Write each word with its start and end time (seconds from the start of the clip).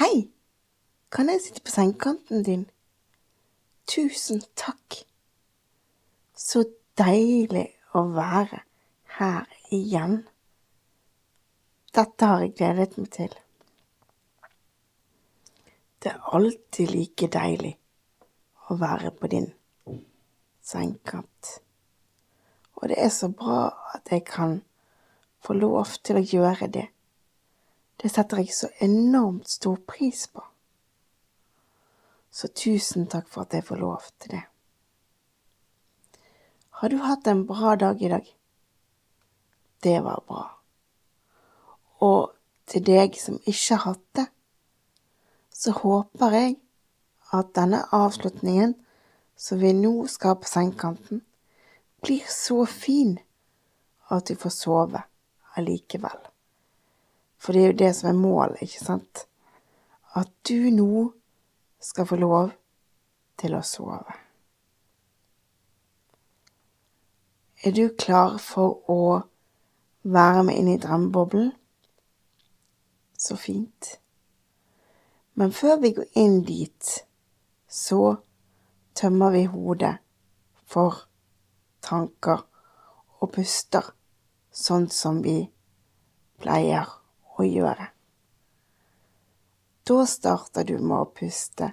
Hei, 0.00 0.30
kan 1.12 1.28
jeg 1.28 1.42
sitte 1.44 1.60
på 1.60 1.68
sengekanten 1.74 2.40
din? 2.44 2.62
Tusen 3.84 4.38
takk. 4.56 4.94
Så 6.32 6.62
deilig 6.96 7.66
å 7.92 8.06
være 8.14 8.62
her 9.18 9.50
igjen. 9.68 10.22
Dette 11.92 12.30
har 12.30 12.46
jeg 12.46 12.54
gledet 12.56 12.96
meg 12.96 13.10
til. 13.12 13.34
Det 16.00 16.14
er 16.14 16.32
alltid 16.32 16.94
like 16.94 17.28
deilig 17.36 17.74
å 18.72 18.78
være 18.80 19.12
på 19.18 19.28
din 19.34 19.50
sengekant. 20.64 21.58
Og 22.80 22.88
det 22.88 22.96
er 23.04 23.12
så 23.12 23.28
bra 23.28 23.66
at 23.92 24.08
jeg 24.16 24.24
kan 24.32 24.62
få 25.44 25.60
lov 25.60 25.92
til 26.00 26.22
å 26.22 26.24
gjøre 26.24 26.70
det. 26.72 26.86
Det 28.00 28.08
setter 28.08 28.40
jeg 28.40 28.54
så 28.56 28.70
enormt 28.80 29.48
stor 29.48 29.76
pris 29.88 30.26
på. 30.32 30.40
Så 32.30 32.48
tusen 32.48 33.08
takk 33.10 33.28
for 33.28 33.44
at 33.44 33.54
jeg 33.54 33.66
får 33.66 33.80
lov 33.82 34.06
til 34.22 34.36
det. 34.36 34.42
Har 36.80 36.88
du 36.88 36.96
hatt 37.04 37.28
en 37.28 37.44
bra 37.46 37.74
dag 37.76 38.00
i 38.02 38.08
dag? 38.08 38.24
Det 39.84 39.98
var 40.04 40.24
bra. 40.28 40.44
Og 42.00 42.32
til 42.70 42.86
deg 42.86 43.18
som 43.20 43.36
ikke 43.44 43.76
har 43.76 43.84
hatt 43.90 44.06
det, 44.16 44.26
så 45.52 45.74
håper 45.76 46.38
jeg 46.38 46.56
at 47.36 47.52
denne 47.58 47.82
avslutningen 47.92 48.78
som 49.36 49.60
vi 49.60 49.74
nå 49.76 50.06
skal 50.08 50.38
på 50.40 50.48
sengekanten, 50.48 51.20
blir 52.00 52.24
så 52.32 52.64
fin 52.64 53.18
at 54.08 54.28
du 54.28 54.36
får 54.40 54.56
sove 54.56 55.04
allikevel. 55.60 56.29
For 57.40 57.56
det 57.56 57.62
er 57.62 57.70
jo 57.72 57.78
det 57.80 57.94
som 57.96 58.10
er 58.10 58.18
målet, 58.20 58.60
ikke 58.62 58.84
sant? 58.84 59.24
At 60.14 60.28
du 60.48 60.68
nå 60.74 61.06
skal 61.80 62.06
få 62.06 62.18
lov 62.20 62.50
til 63.40 63.56
å 63.56 63.62
sove. 63.64 64.18
Er 67.64 67.72
du 67.76 67.86
klar 67.96 68.36
for 68.40 68.90
å 68.92 69.00
være 70.02 70.44
med 70.48 70.60
inn 70.60 70.68
i 70.74 70.78
drømmeboblen? 70.80 71.50
Så 73.20 73.36
fint. 73.36 73.96
Men 75.36 75.52
før 75.52 75.80
vi 75.80 75.92
går 75.96 76.08
inn 76.20 76.40
dit, 76.44 76.92
så 77.68 78.16
tømmer 78.96 79.32
vi 79.36 79.44
hodet 79.48 79.96
for 80.68 81.06
tanker 81.84 82.44
og 83.20 83.32
puster 83.36 83.92
sånn 84.52 84.88
som 84.92 85.20
vi 85.24 85.42
pleier 86.40 86.99
å 87.40 87.46
gjøre. 87.48 87.90
Da 89.88 90.04
starter 90.06 90.66
du 90.68 90.76
med 90.78 90.98
å 90.98 91.08
puste 91.16 91.72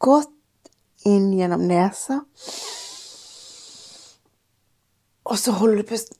godt 0.00 0.70
inn 1.08 1.32
gjennom 1.36 1.66
nesa, 1.68 2.22
og 5.30 5.36
så 5.38 5.52
holder 5.58 5.82
du 5.82 5.90
pusten. 5.92 6.16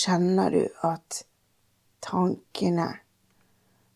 Kjenner 0.00 0.54
du 0.54 0.62
at 0.86 1.24
tankene 2.00 2.86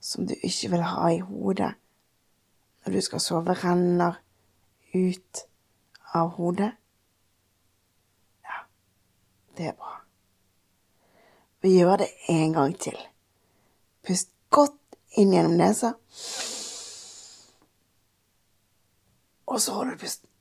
som 0.03 0.27
du 0.29 0.35
ikke 0.35 0.75
vil 0.75 0.83
ha 0.85 1.06
i 1.15 1.21
hodet 1.25 1.71
når 2.84 2.93
du 2.93 3.00
skal 3.00 3.21
sove, 3.21 3.55
renner 3.65 4.21
ut 4.95 5.45
av 6.15 6.34
hodet? 6.37 6.71
Ja, 8.45 8.61
det 9.56 9.71
er 9.72 9.77
bra. 9.78 9.97
Vi 11.65 11.78
gjør 11.78 11.97
det 12.05 12.11
en 12.28 12.53
gang 12.53 12.75
til. 12.77 12.99
Pust 14.05 14.28
godt 14.53 14.99
inn 15.17 15.33
gjennom 15.33 15.56
nesa. 15.56 15.94
Og 19.49 19.61
så 19.61 19.73
holder 19.73 19.97
du 19.97 20.05
pusten. 20.05 20.34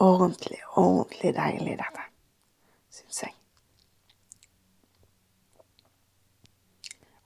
Ordentlig, 0.00 0.60
ordentlig 0.80 1.34
deilig, 1.36 1.76
dette, 1.76 2.04
syns 2.88 3.22
jeg. 3.22 3.34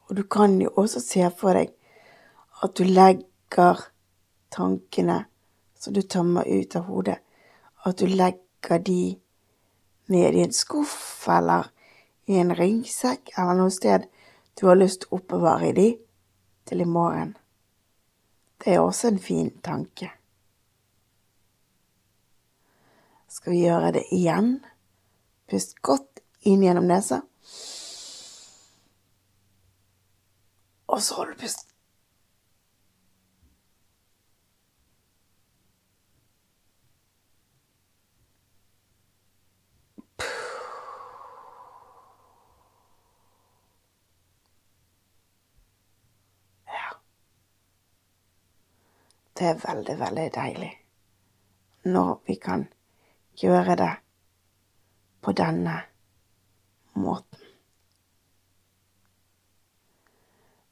Og 0.09 0.17
du 0.19 0.25
kan 0.29 0.57
jo 0.61 0.73
også 0.77 1.01
se 1.01 1.29
for 1.39 1.57
deg 1.57 1.71
at 2.65 2.75
du 2.79 2.85
legger 2.85 3.85
tankene 4.55 5.25
som 5.79 5.95
du 5.95 6.03
tømmer 6.03 6.49
ut 6.49 6.77
av 6.77 6.89
hodet, 6.89 7.19
at 7.85 7.99
du 8.01 8.07
legger 8.11 8.83
de 8.83 9.17
ned 10.09 10.35
i 10.35 10.43
en 10.45 10.53
skuff 10.53 11.29
eller 11.29 11.71
i 12.27 12.39
en 12.41 12.55
ryggsekk 12.57 13.35
eller 13.37 13.59
noe 13.59 13.73
sted 13.73 14.09
du 14.59 14.67
har 14.69 14.79
lyst 14.79 15.03
til 15.03 15.13
å 15.13 15.21
oppbevare 15.21 15.73
de 15.77 15.89
til 16.65 16.81
i 16.81 16.89
morgen. 16.89 17.35
Det 18.59 18.75
er 18.75 18.85
også 18.85 19.11
en 19.11 19.19
fin 19.21 19.51
tanke. 19.65 20.11
Skal 23.35 23.53
vi 23.53 23.65
gjøre 23.65 23.91
det 23.97 24.05
igjen? 24.15 24.61
Pust 25.51 25.75
godt 25.83 26.21
inn 26.47 26.63
gjennom 26.63 26.87
nesa. 26.87 27.17
Og 30.87 31.03
så 31.03 31.17
holder 31.19 31.35
du 31.35 31.41
pusten. 31.43 31.71
Ja. 46.71 46.95
Det 49.35 49.51
er 49.51 49.61
veldig, 49.67 49.99
veldig 50.07 50.31
deilig 50.39 50.73
når 51.91 52.17
vi 52.31 52.39
kan 52.47 52.69
gjøre 53.41 53.77
det 53.81 53.93
på 55.25 55.33
denne 55.33 55.79
måten. 56.95 57.41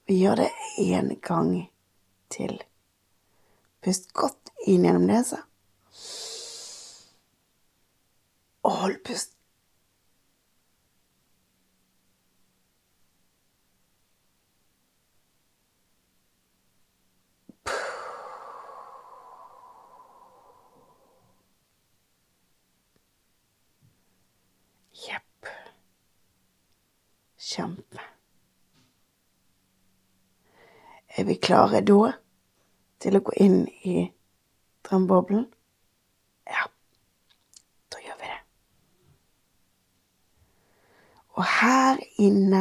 Vi 0.06 0.18
gjør 0.20 0.42
det 0.42 0.50
en 0.78 1.14
gang 1.22 1.52
til. 2.30 2.58
Pust 3.82 4.12
godt 4.12 4.52
inn 4.66 4.84
gjennom 4.86 5.06
nesa. 5.08 5.42
Og 8.62 8.76
hold 8.82 8.98
pusten. 9.06 9.41
Kjempe. 27.42 27.98
Er 31.16 31.24
vi 31.24 31.34
klare 31.34 31.80
da 31.82 32.12
til 33.02 33.18
å 33.18 33.20
gå 33.26 33.32
inn 33.42 33.64
i 33.82 33.94
drømmeboblen? 34.86 35.48
Ja, 36.46 36.68
da 37.90 38.02
gjør 38.04 38.20
vi 38.20 38.28
det. 38.30 38.38
Og 41.34 41.48
her 41.58 41.98
inne 42.22 42.60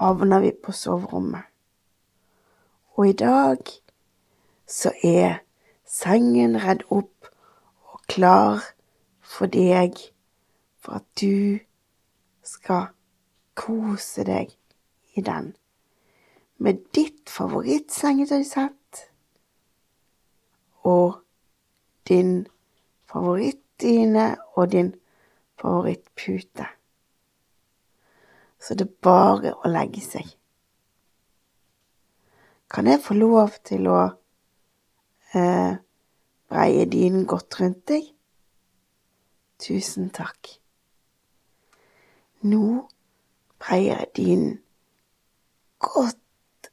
havner 0.00 0.42
vi 0.42 0.50
på 0.50 0.74
soverommet. 0.74 1.46
Og 2.98 3.06
i 3.12 3.14
dag 3.22 3.70
så 4.66 4.90
er 5.06 5.44
sengen 5.86 6.58
redd 6.64 6.82
opp 6.90 7.30
og 7.92 8.02
klar 8.10 8.66
for 9.22 9.46
deg, 9.46 9.94
for 10.82 10.98
at 10.98 11.06
du 11.22 11.62
skal 12.42 12.90
kose 13.54 14.24
deg 14.26 14.52
i 15.16 15.24
den. 15.24 15.52
Med 16.62 16.84
ditt 16.94 17.30
favorittsengetøysett 17.30 19.02
og 20.88 21.18
din 22.08 22.46
favorittdyne 23.10 24.36
og 24.54 24.72
din 24.72 24.94
favorittpute. 25.60 26.66
Så 28.62 28.74
det 28.78 28.86
er 28.86 29.02
bare 29.02 29.54
å 29.58 29.70
legge 29.70 30.02
seg. 30.04 30.26
Kan 32.72 32.88
jeg 32.88 33.02
få 33.04 33.14
lov 33.18 33.58
til 33.66 33.88
å 33.90 33.98
eh, 35.36 35.74
breie 36.48 36.86
dynen 36.88 37.26
godt 37.28 37.58
rundt 37.60 37.84
deg? 37.90 38.06
Tusen 39.62 40.08
takk. 40.14 40.54
Nå 42.48 42.88
breier 43.62 44.04
din 44.16 44.58
godt 45.78 46.70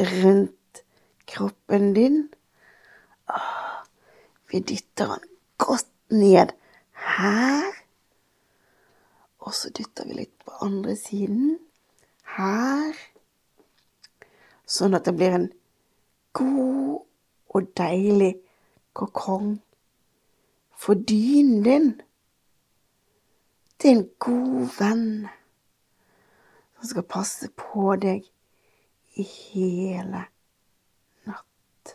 rundt 0.00 0.84
kroppen 1.26 1.94
din. 1.94 2.28
Vi 4.50 4.60
dytter 4.60 5.06
den 5.06 5.28
godt 5.58 5.88
ned 6.10 6.52
her. 6.92 7.72
Og 9.38 9.54
så 9.54 9.70
dytter 9.70 10.06
vi 10.06 10.12
litt 10.12 10.34
på 10.44 10.54
andre 10.66 10.96
siden. 10.96 11.58
Her. 12.36 12.96
Sånn 14.66 14.96
at 14.96 15.06
det 15.06 15.14
blir 15.18 15.34
en 15.36 15.50
god 16.36 17.02
og 17.52 17.68
deilig 17.76 18.34
kokong. 18.96 19.60
For 20.82 20.98
dynen 20.98 21.62
din, 21.66 21.88
det 23.78 23.90
er 23.90 23.96
en 23.98 24.08
god 24.22 24.72
venn 24.78 25.06
som 26.82 26.88
skal 26.88 27.04
passe 27.06 27.46
på 27.54 27.92
deg 28.02 28.24
i 29.14 29.22
hele 29.22 30.24
natt. 31.28 31.92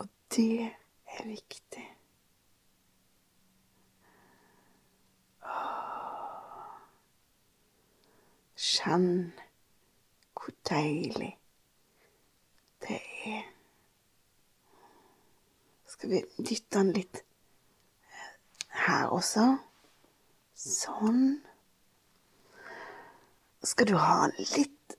Og 0.00 0.08
det 0.34 0.66
er 0.66 1.28
viktig. 1.28 1.84
Kjenn 8.66 9.08
hvor 10.34 10.50
deilig 10.66 11.30
det 12.88 12.98
er. 13.30 13.42
Skal 15.86 16.10
vi 16.10 16.26
dytte 16.42 16.80
den 16.80 16.96
litt 16.98 17.22
her 18.82 19.14
også? 19.14 19.52
Sånn. 20.58 21.36
Skal 23.66 23.86
du 23.86 23.96
ha 23.98 24.28
den 24.30 24.46
litt 24.54 24.94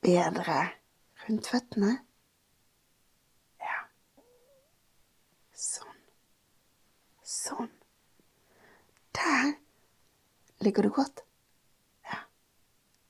bedre 0.00 0.60
rundt 1.26 1.48
føttene? 1.52 1.90
Ja. 3.60 3.80
Sånn. 5.52 5.98
Sånn. 7.20 7.68
Der 9.18 9.50
ligger 10.64 10.88
du 10.88 10.90
godt. 10.96 11.20
Ja, 12.08 12.22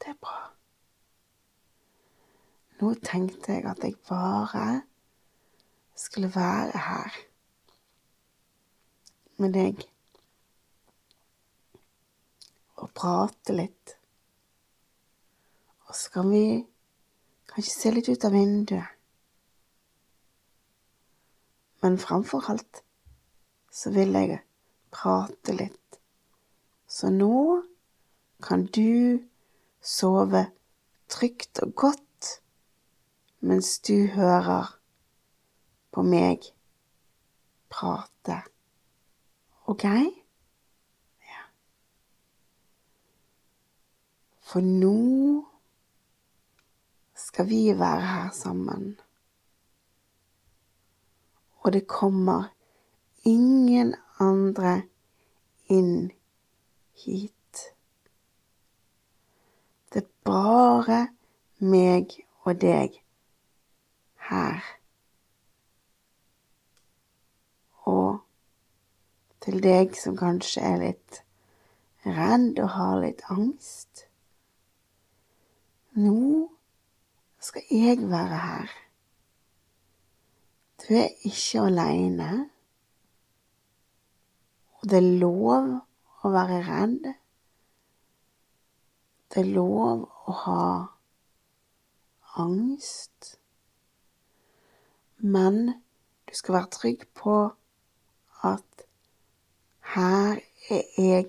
det 0.03 0.11
er 0.11 0.19
bra. 0.27 0.41
Nå 2.81 2.91
tenkte 3.07 3.55
jeg 3.55 3.69
at 3.71 3.87
jeg 3.87 3.95
bare 4.09 4.65
skulle 5.95 6.33
være 6.35 6.83
her 6.89 7.21
med 9.39 9.55
deg 9.55 9.87
og 12.83 12.91
prate 12.99 13.55
litt. 13.55 13.98
Og 15.89 15.97
så 15.97 16.11
kan 16.13 16.31
vi 16.31 16.45
kanskje 17.49 17.73
se 17.75 17.93
litt 17.95 18.09
ut 18.13 18.25
av 18.29 18.35
vinduet. 18.37 18.95
Men 21.81 21.99
framfor 21.99 22.45
alt 22.51 22.83
så 23.73 23.93
vil 23.95 24.13
jeg 24.19 24.41
prate 24.93 25.55
litt. 25.55 25.99
Så 26.89 27.11
nå 27.15 27.63
kan 28.45 28.67
du 28.75 29.23
sove 29.81 30.49
trygt 31.09 31.63
og 31.65 31.75
godt 31.75 32.33
mens 33.41 33.79
du 33.87 34.09
hører 34.13 34.75
på 35.95 36.03
meg 36.03 36.51
prate. 37.71 38.43
Ok? 39.71 39.85
Ja. 39.85 41.45
For 44.43 44.65
nå 44.65 45.48
skal 47.39 47.49
vi 47.49 47.79
være 47.79 48.01
her 48.01 48.31
sammen. 48.31 49.01
Og 51.61 51.73
det 51.73 51.87
kommer 51.87 52.45
ingen 53.23 53.95
andre 54.19 54.83
inn 55.71 56.11
hit. 57.05 57.63
Det 59.95 60.03
er 60.03 60.11
bare 60.25 60.99
meg 61.59 62.19
og 62.43 62.59
deg 62.59 62.99
her. 64.33 64.59
Og 67.87 68.19
til 69.47 69.63
deg 69.63 69.95
som 69.95 70.19
kanskje 70.19 70.67
er 70.75 70.87
litt 70.89 71.25
redd 72.03 72.59
og 72.59 72.75
har 72.81 73.01
litt 73.07 73.27
angst. 73.31 74.09
Nå 75.95 76.58
skal 77.49 77.63
jeg 77.71 78.11
være 78.11 78.39
her. 78.39 78.73
Du 80.83 80.95
er 80.95 81.09
ikke 81.25 81.61
aleine. 81.61 82.51
Og 84.79 84.91
det 84.91 84.99
er 84.99 85.17
lov 85.23 85.71
å 86.25 86.33
være 86.35 86.59
redd. 86.67 87.09
Det 89.33 89.41
er 89.43 89.51
lov 89.57 90.05
å 90.29 90.37
ha 90.43 90.67
angst. 92.45 93.33
Men 95.17 95.59
du 96.29 96.37
skal 96.37 96.59
være 96.61 96.75
trygg 96.77 97.09
på 97.17 97.41
at 98.45 98.87
her 99.97 100.45
er 100.69 100.87
jeg 101.01 101.29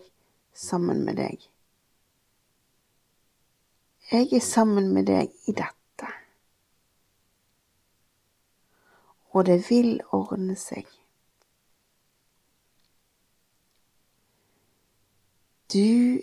sammen 0.51 1.05
med 1.07 1.23
deg. 1.23 1.49
Jeg 4.11 4.33
er 4.35 4.43
sammen 4.43 4.91
med 4.93 5.07
deg 5.07 5.31
i 5.47 5.55
dette. 5.55 5.78
Og 9.39 9.46
det 9.46 9.69
vil 9.69 10.01
ordne 10.12 10.55
seg. 10.60 10.88
Du 15.74 16.19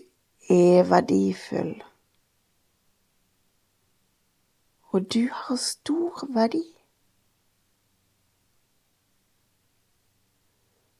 er 0.52 0.82
verdifull. 0.90 1.78
Og 4.92 5.06
du 5.14 5.22
har 5.32 5.56
stor 5.56 6.26
verdi. 6.34 6.60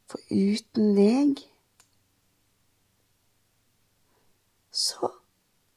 For 0.09 0.25
uten 0.31 0.97
deg 0.97 1.45
så 4.73 5.13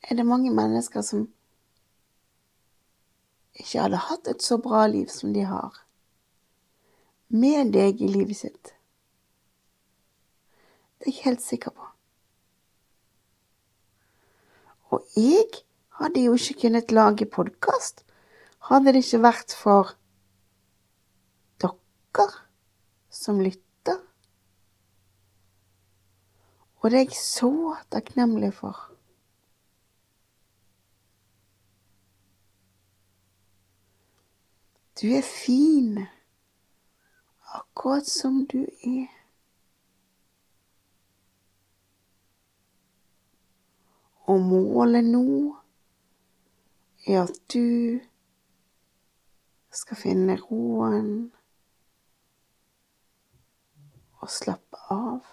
er 0.07 0.15
det 0.15 0.29
mange 0.31 0.55
mennesker 0.55 1.03
som 1.03 1.27
ikke 3.59 3.83
hadde 3.89 4.07
hatt 4.07 4.27
et 4.37 4.43
så 4.43 4.61
bra 4.63 4.87
liv 4.87 5.11
som 5.11 5.35
de 5.35 5.43
har, 5.43 5.83
med 7.29 7.73
deg 7.73 8.01
i 8.01 8.09
livet 8.09 8.41
sitt. 8.41 8.73
Det 10.99 11.07
er 11.07 11.13
jeg 11.13 11.23
helt 11.29 11.45
sikker 11.45 11.71
på. 11.71 11.87
Og 14.89 15.05
jeg 15.15 15.63
hadde 16.01 16.25
jo 16.25 16.35
ikke 16.35 16.61
kunnet 16.65 16.91
lage 16.91 17.29
podkast 17.29 18.03
hadde 18.69 18.93
det 18.93 19.01
ikke 19.05 19.23
vært 19.23 19.55
for 19.55 19.95
dere 21.61 22.27
som 23.09 23.39
lytter. 23.41 23.97
Og 26.79 26.91
det 26.91 26.99
er 26.99 27.05
jeg 27.07 27.17
så 27.19 27.51
takknemlig 27.91 28.51
for. 28.55 28.77
Du 34.99 35.07
er 35.15 35.23
fin, 35.23 36.03
akkurat 37.79 38.07
som 38.07 38.45
du 38.45 38.65
er. 38.83 39.07
Og 44.27 44.41
målet 44.41 45.07
nå 45.07 45.55
er 47.07 47.21
at 47.23 47.39
du 47.53 47.99
skal 49.71 50.01
finne 50.01 50.35
roen 50.43 51.31
og 54.19 54.27
slappe 54.27 54.83
av. 54.91 55.23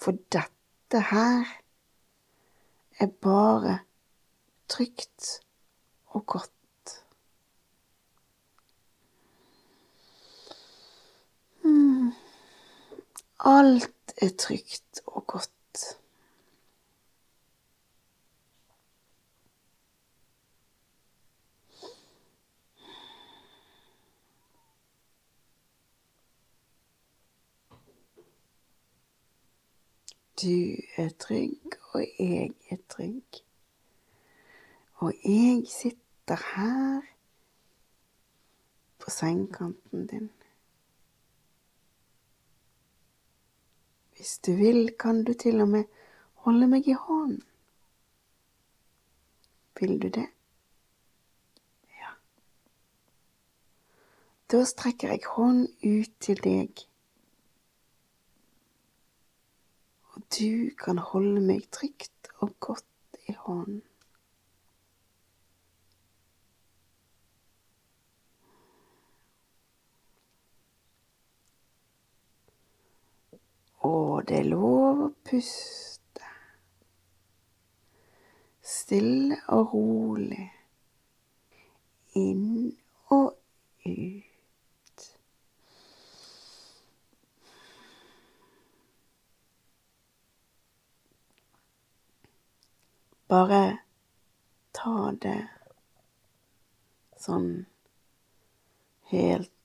For 0.00 0.16
dette 0.32 1.06
her 1.12 1.58
er 3.04 3.18
bare 3.20 3.82
trygt 4.72 5.42
og 6.16 6.24
godt. 6.24 6.57
Hmm. 11.68 12.12
Alt 13.38 14.14
er 14.16 14.30
trygt 14.38 15.00
og 15.06 15.26
godt. 15.26 15.50
Du 30.42 30.46
er 30.96 31.08
trygg, 31.18 31.72
og 31.92 32.06
jeg 32.18 32.50
er 32.70 32.76
trygg. 32.88 33.24
Og 34.94 35.12
jeg 35.24 35.62
sitter 35.68 36.56
her 36.56 37.00
på 38.98 39.10
sengekanten 39.10 40.06
din. 40.06 40.30
Hvis 44.18 44.38
du 44.38 44.52
vil, 44.52 44.96
kan 44.98 45.24
du 45.24 45.32
til 45.32 45.60
og 45.62 45.68
med 45.68 45.84
holde 46.42 46.66
meg 46.66 46.88
i 46.90 46.94
hånden. 46.98 47.42
Vil 49.78 49.92
du 50.02 50.08
det? 50.08 50.24
Ja. 52.00 52.10
Da 54.50 54.64
strekker 54.66 55.14
jeg 55.14 55.22
hånden 55.36 55.68
ut 55.86 56.16
til 56.18 56.42
deg, 56.42 56.82
og 60.10 60.26
du 60.34 60.74
kan 60.82 60.98
holde 60.98 61.44
meg 61.52 61.70
trygt 61.70 62.32
og 62.42 62.56
godt 62.58 63.22
i 63.30 63.36
hånden. 63.38 63.84
Og 73.86 74.28
det 74.28 74.40
er 74.40 74.48
lov 74.50 75.02
å 75.04 75.08
puste. 75.28 76.30
Stille 78.62 79.38
og 79.54 79.74
rolig. 79.74 80.48
Inn 82.18 82.72
og 83.14 83.36
ut. 83.86 85.04
Bare 93.28 93.62
ta 94.72 95.12
det 95.22 95.38
sånn 97.20 97.50
helt 99.12 99.57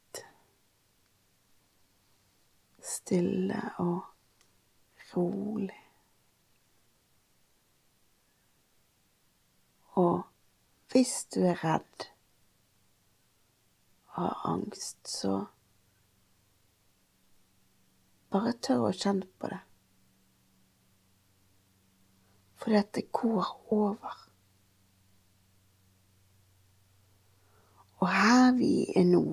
stille 2.83 3.61
og 3.81 4.01
rolig. 5.15 5.79
Og 9.93 10.23
hvis 10.91 11.25
du 11.35 11.39
er 11.39 11.63
redd 11.63 12.07
og 14.13 14.21
har 14.21 14.41
angst, 14.49 15.07
så 15.09 15.45
bare 18.33 18.53
tør 18.65 18.87
å 18.89 18.91
kjenne 18.97 19.29
på 19.39 19.49
det. 19.51 19.61
For 22.57 22.73
dette 22.73 23.05
går 23.13 23.49
over. 23.75 24.19
Og 28.01 28.09
her 28.09 28.53
vi 28.57 28.73
er 28.97 29.05
nå, 29.07 29.25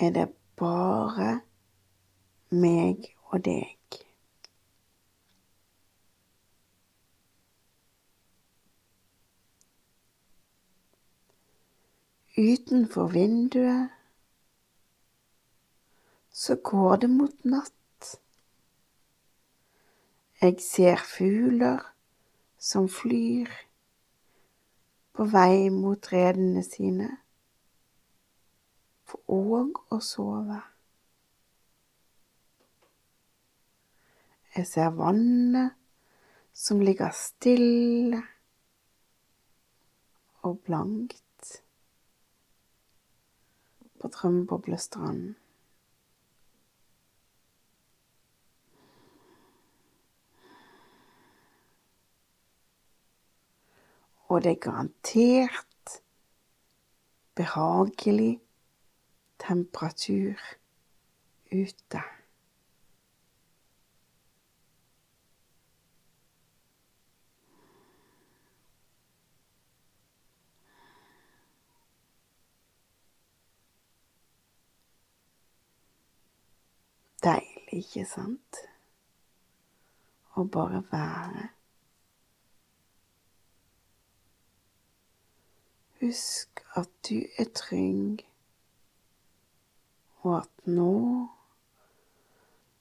er 0.00 0.12
det 0.14 0.28
bare 0.56 1.40
meg 2.50 3.10
og 3.30 3.44
deg. 3.44 3.76
Utenfor 12.36 13.06
vinduet 13.12 13.88
så 16.30 16.56
går 16.56 16.96
det 16.96 17.10
mot 17.10 17.44
natt. 17.44 17.72
Jeg 20.40 20.60
ser 20.60 21.00
fugler 21.00 21.80
som 22.60 22.90
flyr 22.92 23.48
på 25.16 25.24
vei 25.32 25.70
mot 25.72 26.12
redene 26.12 26.60
sine 26.66 27.08
for 29.06 29.22
òg 29.30 29.78
å 29.94 30.00
sove. 30.02 30.58
Jeg 34.56 34.66
ser 34.66 34.94
vannet 34.96 35.76
som 36.56 36.80
ligger 36.80 37.12
stille 37.12 38.22
og 40.48 40.62
blankt 40.64 41.60
på 44.00 44.08
Drømmeboblestranden. 44.08 45.34
Og 54.26 54.42
det 54.42 54.50
er 54.50 54.64
garantert 54.64 56.00
behagelig 57.38 58.40
temperatur 59.46 60.34
ute. 61.52 62.02
Deilig, 77.22 77.72
ikke 77.72 78.04
sant? 78.06 78.58
Å 80.36 80.44
bare 80.52 80.82
være. 80.90 81.48
Husk 86.00 86.62
at 86.76 86.90
du 87.08 87.22
er 87.38 87.48
trygg 87.56 88.26
og 90.26 90.40
at 90.40 90.66
nå 90.66 90.92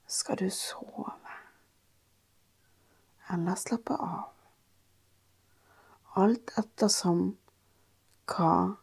skal 0.08 0.40
du 0.42 0.50
sove 0.50 1.12
eller 3.30 3.56
slappe 3.56 3.94
av. 3.94 4.32
Alt 6.16 6.54
ettersom 6.58 7.22
hva 8.32 8.78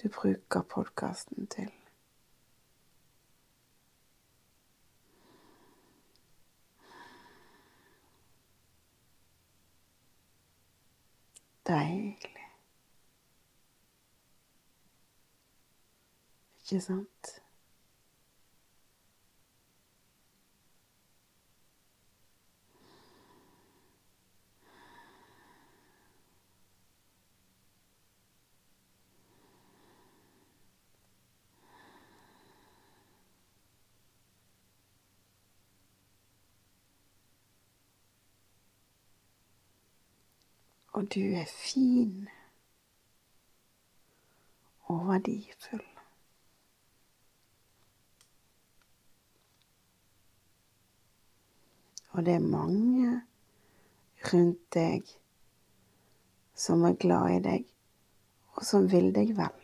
du 0.00 0.08
bruker 0.12 0.64
podkasten 0.74 1.46
til. 1.52 1.70
Deilig. 11.64 12.48
Ikke 16.64 16.80
sant? 16.80 17.34
Og 40.94 41.08
du 41.14 41.20
er 41.20 41.44
fin 41.50 42.28
og 44.86 45.08
verdifull. 45.08 45.82
Og 52.14 52.24
det 52.26 52.34
er 52.34 52.46
mange 52.46 53.22
rundt 54.32 54.60
deg 54.74 55.08
som 56.54 56.84
er 56.86 56.94
glad 56.94 57.32
i 57.34 57.40
deg, 57.42 57.64
og 58.54 58.62
som 58.62 58.86
vil 58.92 59.10
deg 59.16 59.34
vel. 59.34 59.58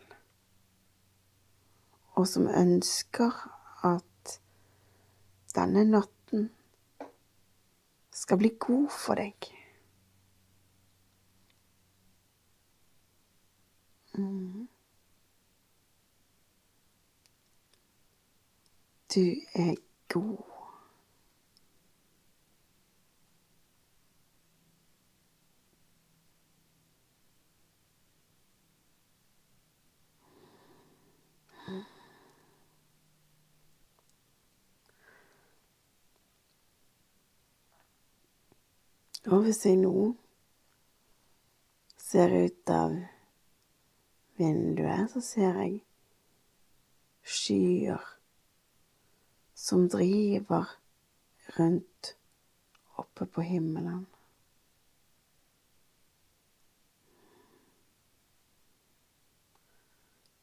Og 2.19 2.27
som 2.27 2.51
ønsker 2.51 3.39
at 3.87 4.35
denne 5.55 5.87
natten 5.87 6.49
skal 8.11 8.43
bli 8.43 8.51
god 8.59 8.91
for 8.91 9.15
deg. 9.23 9.60
Du 19.15 19.35
er 19.53 19.75
god. 20.13 20.37
Og 39.25 39.41
hvis 39.41 39.65
jeg 39.65 39.75
nå 39.75 40.15
ser 41.97 42.33
ut 42.45 42.71
av 42.73 42.95
vinduet, 44.41 45.11
så 45.13 45.21
ser 45.21 45.59
jeg 45.61 45.81
skyer 47.21 48.01
som 49.55 49.85
driver 49.89 50.73
rundt 51.59 52.15
oppe 52.97 53.25
på 53.25 53.45
himmelen. 53.45 54.07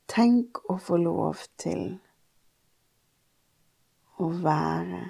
Tenk 0.09 0.62
å 0.71 0.78
få 0.83 0.97
lov 0.99 1.45
til 1.61 1.99
å 4.19 4.31
være 4.43 5.02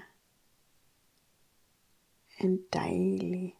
en 2.44 2.58
deilig 2.74 3.54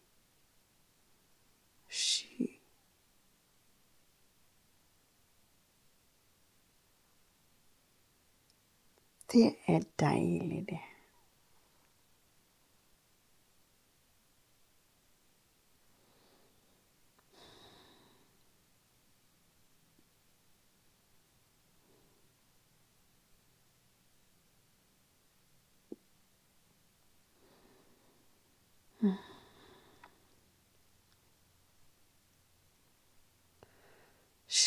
Det 9.31 9.55
er 9.67 9.79
deilig, 9.99 10.65
det. 10.69 10.79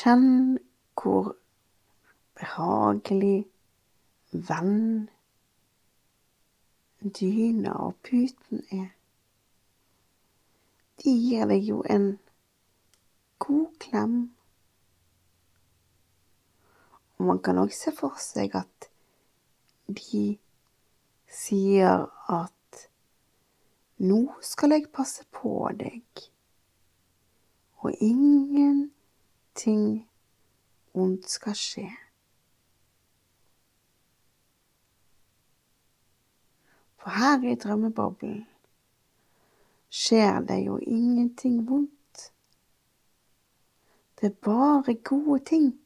Kjenn 0.03 0.59
hvor 0.95 1.35
behagelig 2.39 3.52
vann 4.33 5.11
dyna 7.03 7.73
og 7.73 7.95
puten 8.03 8.63
er. 8.71 8.93
De 11.03 11.11
gir 11.11 11.49
deg 11.51 11.67
jo 11.67 11.83
en 11.91 12.19
god 13.43 13.67
klem. 13.83 14.17
Og 17.19 17.27
man 17.27 17.43
kan 17.43 17.59
også 17.59 17.79
se 17.79 17.95
for 17.97 18.23
seg 18.23 18.55
at 18.59 18.89
de 19.87 20.39
sier 21.33 22.07
at 22.33 22.87
nå 24.03 24.21
skal 24.43 24.75
jeg 24.75 24.91
passe 24.95 25.25
på 25.35 25.69
deg, 25.79 26.25
og 27.83 27.95
ingenting 28.03 29.85
ondt 30.95 31.31
skal 31.31 31.59
skje. 31.59 32.02
For 37.03 37.11
her 37.11 37.43
i 37.51 37.55
drømmeboblen 37.55 38.47
skjer 39.91 40.41
det 40.41 40.61
jo 40.67 40.77
ingenting 40.79 41.57
vondt. 41.71 42.33
Det 44.21 44.31
er 44.31 44.35
bare 44.45 44.95
gode 44.95 45.41
ting 45.45 45.81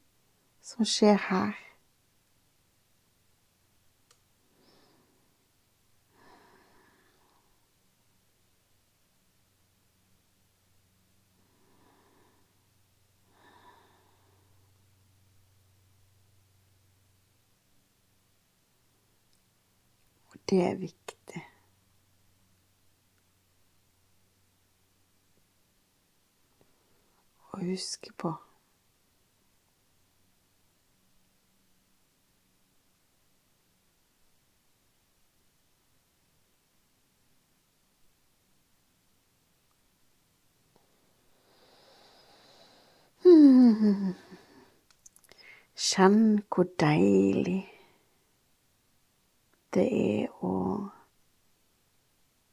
som 0.60 0.84
skjer 0.84 1.16
her. 1.30 1.56
Og 20.28 20.35
det 20.50 20.62
er 20.62 20.74
viktig. 20.78 21.42
Å 27.52 27.58
huske 27.64 28.12
på. 28.18 28.34
Kjenn 45.86 46.20
hvor 46.52 46.68
deilig 46.80 47.75
det 49.76 49.86
er 49.92 50.44
å 50.44 50.52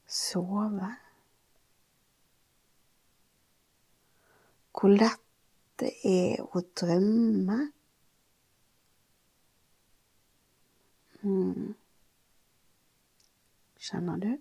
sove. 0.08 0.90
Hvor 4.74 4.92
lett 4.92 5.22
det 5.80 5.92
er 6.04 6.42
å 6.44 6.62
drømme. 6.80 7.60
Mm. 11.24 11.76
Kjenner 13.80 14.20
du? 14.20 14.34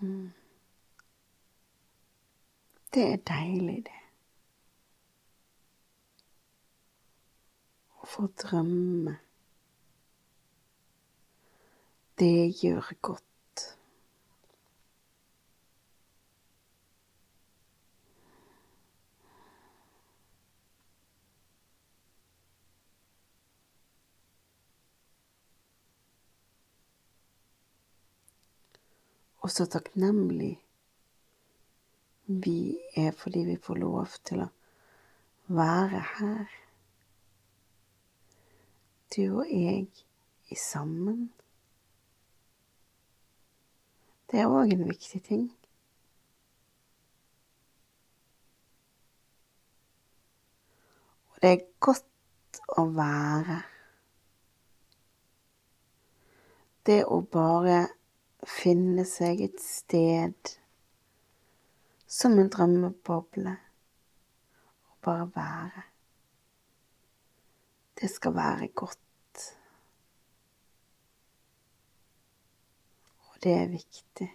Mm. 0.00 0.30
Det 2.92 3.04
er 3.12 3.20
deilig, 3.28 3.82
det. 3.88 4.00
Å 8.02 8.08
få 8.08 8.26
drømme. 8.42 9.18
Det 12.18 12.52
gjør 12.62 12.92
godt. 13.00 13.22
Og 29.42 29.50
så 29.50 29.66
takknemlig 29.66 30.54
vi 32.26 32.78
er 32.96 33.10
fordi 33.10 33.38
vi 33.38 33.56
får 33.56 33.80
lov 33.82 34.06
til 34.24 34.44
å 34.44 34.50
være 35.50 36.02
her. 36.16 36.52
Du 39.16 39.24
og 39.42 39.50
jeg 39.50 39.88
i 40.48 40.56
sammen. 40.56 41.32
Det 44.32 44.40
er 44.40 44.48
òg 44.48 44.70
en 44.72 44.86
viktig 44.88 45.18
ting. 45.26 45.42
Og 51.34 51.42
det 51.42 51.50
er 51.50 51.66
godt 51.84 52.62
å 52.80 52.86
være. 52.96 53.58
Det 56.88 57.02
å 57.04 57.20
bare 57.20 57.82
finne 58.48 59.04
seg 59.04 59.44
et 59.50 59.60
sted 59.60 60.56
som 62.08 62.40
en 62.40 62.48
drømmeboble 62.56 63.52
og 64.88 64.98
bare 65.04 65.28
være. 65.36 65.88
Det 68.00 68.08
skal 68.16 68.40
være 68.40 68.72
godt. 68.72 69.11
Det 73.42 73.52
er 73.52 73.68
viktig. 73.68 74.28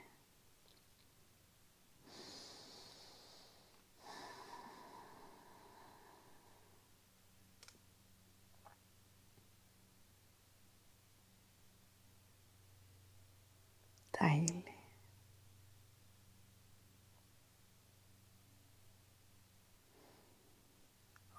Deilig. 14.20 14.74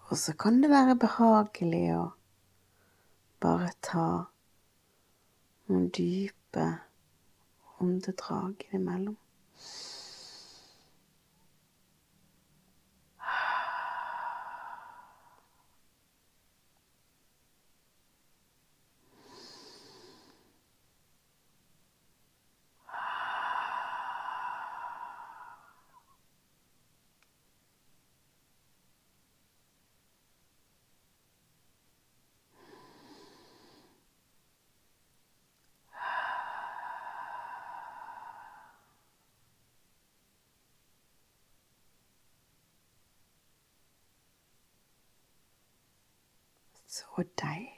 Og 0.08 0.16
så 0.16 0.32
kan 0.32 0.62
det 0.62 0.70
være 0.70 0.96
behagelig 0.96 1.86
å 1.98 2.04
bare 3.42 3.72
ta 3.84 4.08
noen 5.68 5.90
dype 5.92 6.70
åndedrag 7.80 8.68
innimellom. 46.88 47.04
Så 47.16 47.22
deilig. 47.38 47.77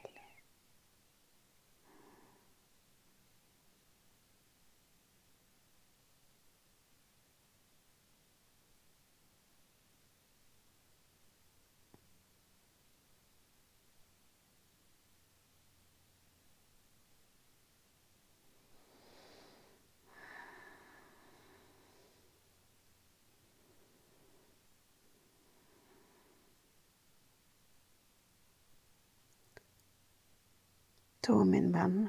Da, 31.26 31.44
min 31.44 31.72
venn, 31.72 32.09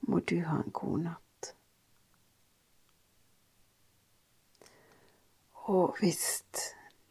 må 0.00 0.20
du 0.20 0.38
ha 0.44 0.60
en 0.62 0.72
god 0.72 0.98
natt. 0.98 1.50
Og 5.64 5.96
hvis 6.00 6.44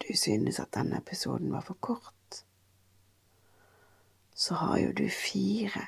du 0.01 0.09
synes 0.17 0.59
at 0.59 0.73
denne 0.73 0.97
episoden 0.97 1.51
var 1.53 1.61
for 1.65 1.77
kort, 1.79 2.45
så 4.33 4.55
har 4.55 4.77
jo 4.77 4.91
du 4.97 5.05
fire 5.09 5.87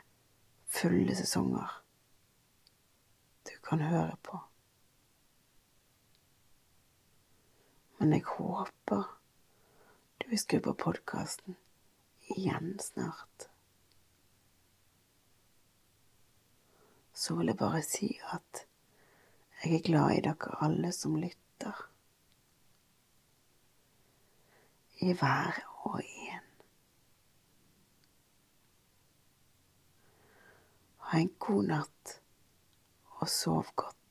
fulle 0.70 1.16
sesonger 1.16 1.82
du 3.46 3.54
kan 3.64 3.82
høre 3.82 4.18
på. 4.24 4.40
Men 7.98 8.14
jeg 8.14 8.24
håper 8.28 9.04
du 10.22 10.30
vil 10.30 10.40
skru 10.40 10.60
på 10.60 10.74
podkasten 10.74 11.58
igjen 12.36 12.80
snart. 12.82 13.50
Så 17.16 17.36
vil 17.36 17.48
jeg 17.48 17.58
bare 17.58 17.82
si 17.84 18.10
at 18.36 18.66
jeg 19.64 19.78
er 19.78 19.86
glad 19.88 20.18
i 20.18 20.24
dere 20.26 20.58
alle 20.66 20.92
som 20.92 21.16
lytter. 21.16 21.78
I 25.02 25.14
hver 25.16 25.62
og 25.88 26.02
en. 26.04 26.50
Ha 31.08 31.20
en 31.24 31.32
god 31.40 31.70
natt, 31.72 32.16
og 33.22 33.30
sov 33.30 33.72
godt. 33.76 34.05